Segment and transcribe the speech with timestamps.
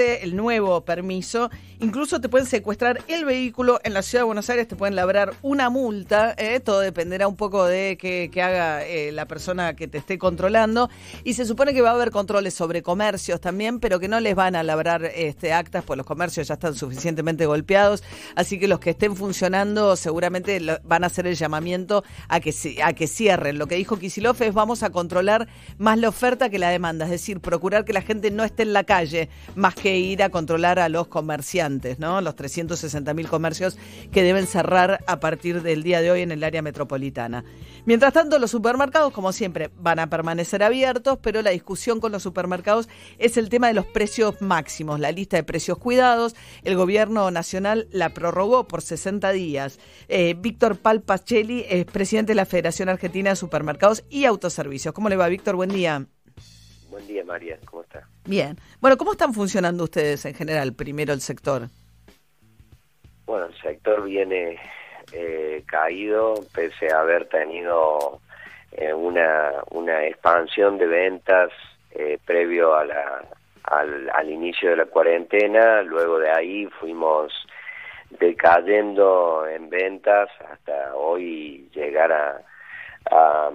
[0.00, 4.66] el nuevo permiso, incluso te pueden secuestrar el vehículo en la ciudad de Buenos Aires,
[4.66, 6.60] te pueden labrar una multa, ¿eh?
[6.60, 10.90] todo dependerá un poco de que, haga eh, la persona que te esté controlando.
[11.24, 14.34] Y se supone que va a haber controles sobre comercios también, pero que no les
[14.34, 18.02] van a labrar este, actas, pues los comercios ya están suficientemente golpeados,
[18.34, 22.92] así que los que estén funcionando seguramente van a hacer el llamamiento a que, a
[22.94, 23.58] que cierren.
[23.58, 25.48] Lo que dijo Kisilov es vamos a controlar
[25.78, 28.72] más la oferta que la demanda, es decir, procurar que la gente no esté en
[28.72, 32.20] la calle, más ir a controlar a los comerciantes, ¿no?
[32.20, 33.76] Los 360 mil comercios
[34.10, 37.44] que deben cerrar a partir del día de hoy en el área metropolitana.
[37.84, 42.22] Mientras tanto, los supermercados, como siempre, van a permanecer abiertos, pero la discusión con los
[42.22, 46.34] supermercados es el tema de los precios máximos, la lista de precios cuidados.
[46.62, 49.78] El gobierno nacional la prorrogó por 60 días.
[50.08, 54.94] Eh, Víctor Palpachelli es presidente de la Federación Argentina de Supermercados y Autoservicios.
[54.94, 55.56] ¿Cómo le va, Víctor?
[55.56, 56.06] Buen día.
[56.92, 57.56] Buen día, María.
[57.64, 58.06] ¿Cómo está?
[58.26, 58.54] Bien.
[58.78, 61.62] Bueno, ¿cómo están funcionando ustedes en general, primero el sector?
[63.24, 64.58] Bueno, el sector viene
[65.10, 68.20] eh, caído pese a haber tenido
[68.72, 71.50] eh, una, una expansión de ventas
[71.92, 73.24] eh, previo a la,
[73.62, 75.80] al, al inicio de la cuarentena.
[75.80, 77.32] Luego de ahí fuimos
[78.20, 82.42] decayendo en ventas hasta hoy llegar a
[83.10, 83.50] a,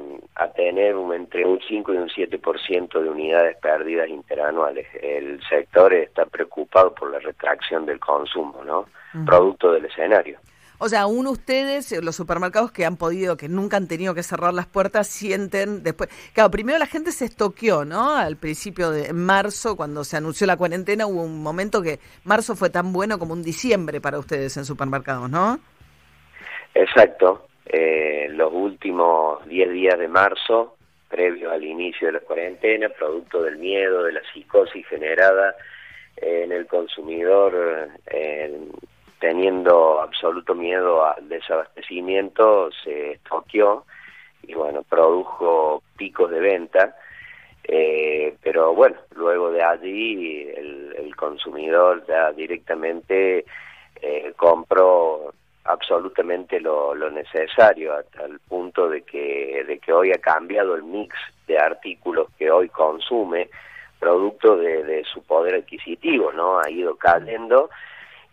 [0.55, 4.87] tener un, entre un 5 y un 7% de unidades perdidas interanuales.
[5.01, 8.85] El sector está preocupado por la retracción del consumo, ¿no?
[9.25, 10.39] Producto del escenario.
[10.79, 14.53] O sea, aún ustedes, los supermercados que han podido, que nunca han tenido que cerrar
[14.53, 16.09] las puertas, sienten después.
[16.33, 18.15] Claro, primero la gente se estoqueó, ¿no?
[18.15, 22.69] Al principio de marzo, cuando se anunció la cuarentena, hubo un momento que marzo fue
[22.69, 25.59] tan bueno como un diciembre para ustedes en supermercados, ¿no?
[26.75, 30.77] Exacto eh, los últimos 10 días de marzo,
[31.09, 35.55] previo al inicio de la cuarentena, producto del miedo, de la psicosis generada
[36.17, 38.59] en el consumidor, eh,
[39.19, 43.85] teniendo absoluto miedo al desabastecimiento, se estoqueó
[44.43, 46.95] y bueno, produjo picos de venta.
[47.63, 53.45] Eh, pero bueno, luego de allí el, el consumidor ya directamente
[54.01, 55.33] eh, compró
[55.67, 61.15] absolutamente lo, necesario hasta el punto de que, de que hoy ha cambiado el mix
[61.47, 63.49] de artículos que hoy consume
[63.99, 66.59] producto de, su poder adquisitivo, ¿no?
[66.59, 67.69] Ha ido cayendo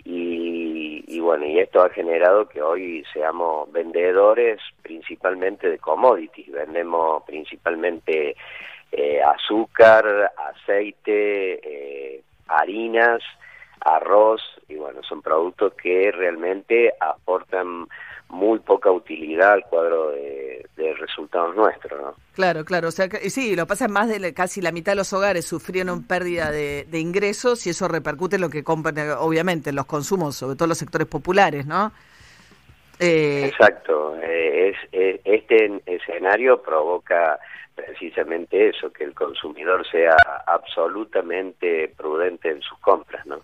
[0.04, 7.22] y, y, bueno, y esto ha generado que hoy seamos vendedores principalmente de commodities, vendemos
[7.24, 8.36] principalmente
[8.92, 13.22] eh, azúcar, aceite, eh, harinas,
[13.84, 17.86] arroz, y bueno, son productos que realmente aportan
[18.28, 20.66] muy poca utilidad al cuadro de,
[20.98, 22.14] resultados nuestros, ¿no?
[22.34, 25.12] Claro, claro, o sea, que, sí, lo pasa más de casi la mitad de los
[25.12, 29.86] hogares sufrieron pérdida de, ingresos y eso repercute en lo que compran, obviamente, en los
[29.86, 31.92] consumos, sobre todo los sectores populares, ¿no?
[33.00, 37.38] Eh, Exacto, eh, es, este escenario provoca
[37.74, 40.16] precisamente eso, que el consumidor sea
[40.46, 43.40] absolutamente prudente en sus compras, ¿no?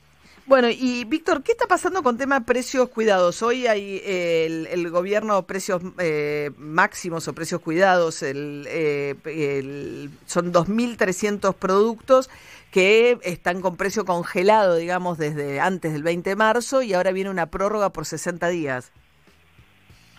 [0.47, 3.43] Bueno, y Víctor, ¿qué está pasando con tema precios cuidados?
[3.43, 10.53] Hoy hay eh, el, gobierno precios eh, máximos o precios cuidados, el, eh, el, son
[10.53, 12.31] 2.300 productos
[12.73, 17.31] que están con precio congelado, digamos, desde antes del 20 de marzo y ahora viene
[17.31, 18.93] una prórroga por 60 días.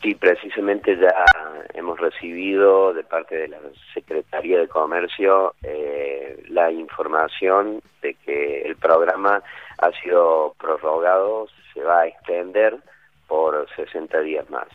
[0.01, 1.13] Sí, precisamente ya
[1.75, 3.59] hemos recibido de parte de la
[3.93, 9.43] Secretaría de Comercio eh, la información de que el programa
[9.81, 12.77] ha sido prorrogado, se va a extender
[13.27, 14.67] por 60 días más.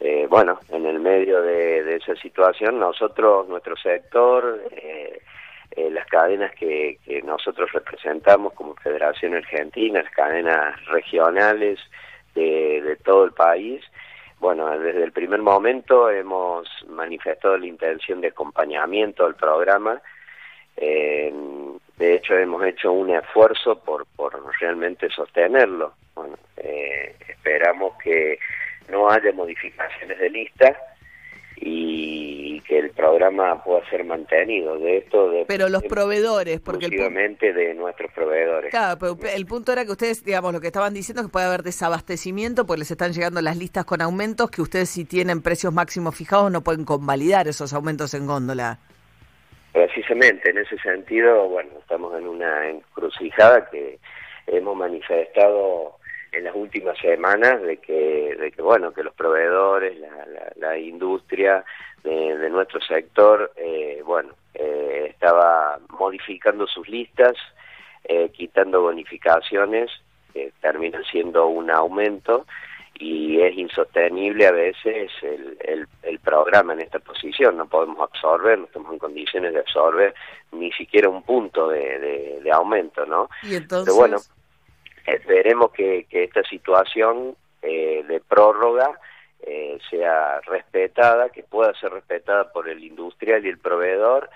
[0.00, 5.20] Eh, bueno, en el medio de, esa situación, nosotros, nuestro sector, eh,
[5.90, 11.78] las cadenas que, que nosotros representamos como Federación Argentina, las cadenas regionales
[12.34, 13.82] de, de todo el país,
[14.40, 20.00] bueno, desde el primer momento hemos manifestado la intención de acompañamiento al programa.
[20.76, 21.32] Eh,
[21.98, 25.94] de hecho, hemos hecho un esfuerzo por, por realmente sostenerlo.
[26.14, 28.38] Bueno, eh, esperamos que
[28.88, 30.76] no haya modificaciones de lista
[31.56, 34.78] y que el programa pueda ser mantenido.
[34.78, 38.70] De esto, de, pero los proveedores, porque el de nuestros proveedores.
[38.70, 41.46] Claro, pero el punto era que ustedes, digamos, lo que estaban diciendo es que puede
[41.46, 45.72] haber desabastecimiento, porque les están llegando las listas con aumentos, que ustedes si tienen precios
[45.72, 48.78] máximos fijados no pueden convalidar esos aumentos en góndola.
[49.78, 54.00] Precisamente, en ese sentido, bueno, estamos en una encrucijada que
[54.48, 55.98] hemos manifestado
[56.32, 59.96] en las últimas semanas de que, de que bueno, que los proveedores,
[60.56, 61.64] la, industria
[62.02, 67.36] de, nuestro sector, eh, bueno, eh, estaba modificando sus listas
[68.02, 69.92] eh, quitando bonificaciones,
[70.60, 72.46] termina siendo un aumento
[72.98, 77.56] y es insostenible a veces el, el, programa en esta posición.
[77.56, 80.14] No podemos absorber, no estamos en condiciones de absorber
[80.52, 83.30] ni siquiera un punto de, de, aumento, ¿no?
[83.42, 83.94] Y entonces...
[83.94, 84.18] Pero bueno,
[85.06, 88.98] esperemos que, que esta situación eh, de prórroga
[89.40, 94.28] eh, sea respetada, que pueda ser respetada por el industrial y el proveedor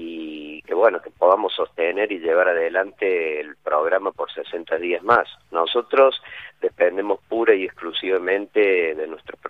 [0.00, 5.26] y que bueno, que podamos sostener y llevar adelante el programa por 60 días más.
[5.50, 6.22] Nosotros
[6.60, 9.40] dependemos pura y exclusivamente de nuestros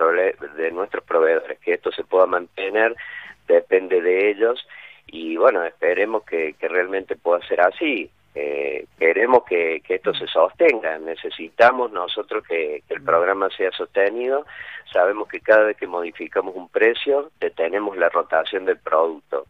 [0.57, 2.97] de nuestros proveedores, que esto se pueda mantener
[3.47, 4.67] depende de ellos
[5.07, 8.11] y bueno, esperemos que, realmente pueda ser así.
[8.35, 14.47] Eh, queremos que, esto se sostenga, necesitamos nosotros que, el programa sea sostenido,
[14.93, 19.47] sabemos que cada vez que modificamos un precio detenemos la rotación del producto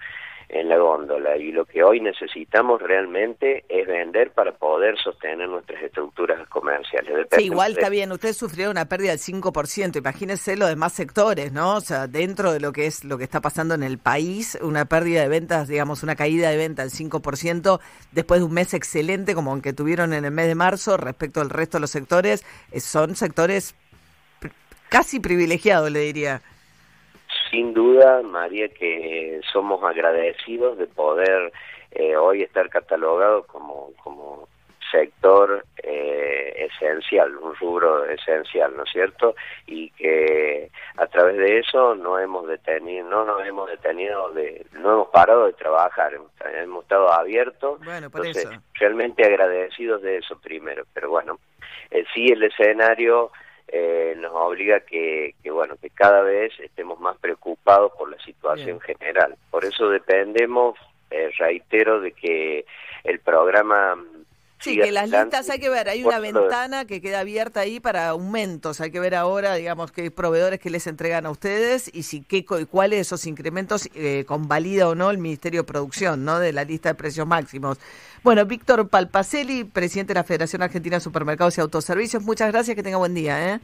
[0.48, 5.82] en la góndola y lo que hoy necesitamos realmente es vender para poder sostener nuestras
[5.82, 7.26] estructuras comerciales.
[7.32, 11.76] Sí, igual está bien, usted sufrió una pérdida del 5%, imagínese los demás sectores, ¿no?
[11.76, 14.86] O sea, dentro de lo que es lo que está pasando en el país, una
[14.86, 17.80] pérdida de ventas, digamos, una caída de ventas del 5%
[18.12, 21.42] después de un mes excelente como el que tuvieron en el mes de marzo respecto
[21.42, 23.74] al resto de los sectores, eh, son sectores
[24.88, 26.40] casi privilegiados, le diría
[27.50, 31.52] sin duda, María, que somos agradecidos de poder
[31.90, 34.48] eh, hoy estar catalogados como, como
[34.90, 39.34] sector eh, esencial, un rubro esencial, ¿no es cierto?
[39.66, 44.94] Y que a través de eso no hemos detenido, no nos hemos detenido, de, no
[44.94, 50.84] hemos parado de trabajar, hemos, estado abiertos, bueno, por entonces realmente agradecidos de eso primero,
[50.94, 51.38] pero bueno,
[51.90, 53.30] eh, sí el escenario
[53.68, 58.80] eh, nos obliga que, que, bueno, que cada vez estemos más preocupados por la situación
[58.80, 59.36] general.
[59.50, 60.78] Por eso dependemos,
[61.10, 62.64] eh, reitero, de que
[63.04, 64.02] el programa
[64.60, 68.08] Sí, que las listas hay que ver, hay una ventana que queda abierta ahí para
[68.08, 72.22] aumentos, hay que ver ahora, digamos, qué proveedores que les entregan a ustedes y si
[72.22, 76.40] qué cuáles esos incrementos eh, convalida o no el Ministerio de Producción, ¿no?
[76.40, 77.78] De la lista de precios máximos.
[78.24, 82.82] Bueno, Víctor Palpacelli, presidente de la Federación Argentina de Supermercados y Autoservicios, muchas gracias, que
[82.82, 83.60] tenga buen día, ¿eh?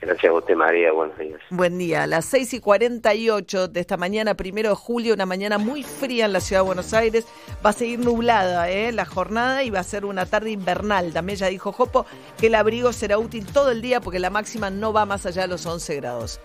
[0.00, 0.92] Gracias a usted, María.
[0.92, 1.40] Buenos días.
[1.50, 2.04] Buen día.
[2.04, 6.26] A las 6 y 48 de esta mañana, primero de julio, una mañana muy fría
[6.26, 7.26] en la ciudad de Buenos Aires.
[7.64, 8.92] Va a seguir nublada ¿eh?
[8.92, 11.12] la jornada y va a ser una tarde invernal.
[11.12, 12.06] También ya dijo Jopo
[12.38, 15.42] que el abrigo será útil todo el día porque la máxima no va más allá
[15.42, 16.40] de los 11 grados.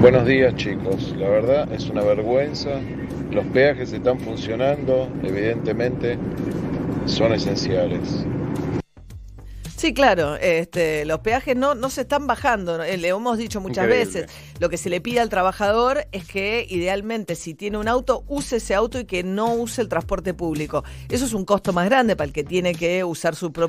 [0.00, 1.14] Buenos días, chicos.
[1.16, 2.80] La verdad es una vergüenza.
[3.30, 6.18] Los peajes están funcionando, evidentemente
[7.06, 8.26] son esenciales.
[9.76, 13.86] Sí, claro, este, los peajes no, no se están bajando, eh, le hemos dicho muchas
[13.86, 18.24] veces, lo que se le pide al trabajador es que idealmente si tiene un auto,
[18.26, 20.82] use ese auto y que no use el transporte público.
[21.10, 23.64] Eso es un costo más grande para el que tiene que usar su propio